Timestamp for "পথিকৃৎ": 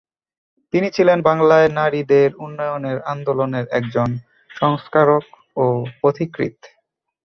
6.01-6.57